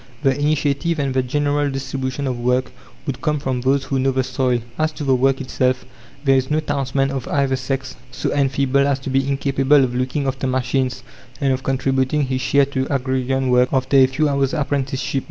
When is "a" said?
13.95-14.07